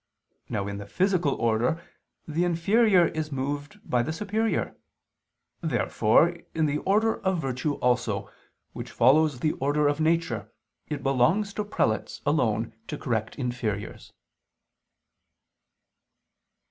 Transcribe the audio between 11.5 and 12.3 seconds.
to prelates